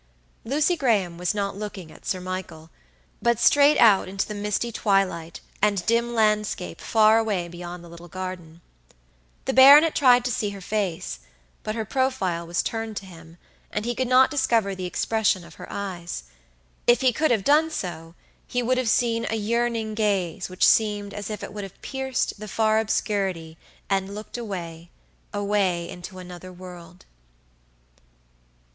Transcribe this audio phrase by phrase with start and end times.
[0.43, 2.71] Lucy Graham was not looking at Sir Michael,
[3.21, 8.07] but straight out into the misty twilight and dim landscape far away beyond the little
[8.07, 8.61] garden.
[9.45, 11.19] The baronet tried to see her face,
[11.61, 13.37] but her profile was turned to him,
[13.69, 16.23] and he could not discover the expression of her eyes.
[16.87, 18.15] If he could have done so,
[18.47, 22.39] he would have seen a yearning gaze which seemed as if it would have pierced
[22.39, 23.55] the far obscurity
[23.87, 27.05] and looked awayaway into another world.